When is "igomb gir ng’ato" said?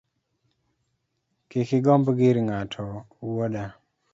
1.77-2.85